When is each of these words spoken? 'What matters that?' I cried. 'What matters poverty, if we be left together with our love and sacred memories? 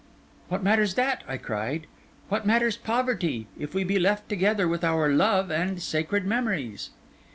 'What 0.49 0.63
matters 0.63 0.95
that?' 0.95 1.23
I 1.27 1.37
cried. 1.37 1.85
'What 2.27 2.43
matters 2.43 2.75
poverty, 2.75 3.45
if 3.59 3.75
we 3.75 3.83
be 3.83 3.99
left 3.99 4.27
together 4.29 4.67
with 4.67 4.83
our 4.83 5.09
love 5.11 5.51
and 5.51 5.79
sacred 5.79 6.25
memories? 6.25 6.89